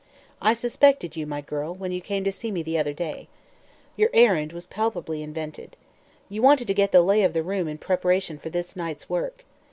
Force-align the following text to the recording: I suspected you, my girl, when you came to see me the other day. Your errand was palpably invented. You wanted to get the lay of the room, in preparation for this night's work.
I 0.41 0.55
suspected 0.55 1.15
you, 1.15 1.27
my 1.27 1.41
girl, 1.41 1.75
when 1.75 1.91
you 1.91 2.01
came 2.01 2.23
to 2.23 2.31
see 2.31 2.49
me 2.49 2.63
the 2.63 2.75
other 2.79 2.91
day. 2.91 3.27
Your 3.95 4.09
errand 4.15 4.51
was 4.51 4.65
palpably 4.65 5.21
invented. 5.21 5.77
You 6.27 6.41
wanted 6.41 6.67
to 6.69 6.73
get 6.73 6.91
the 6.91 7.03
lay 7.03 7.21
of 7.21 7.33
the 7.33 7.43
room, 7.43 7.67
in 7.67 7.77
preparation 7.77 8.39
for 8.39 8.49
this 8.49 8.75
night's 8.75 9.11
work. 9.11 9.45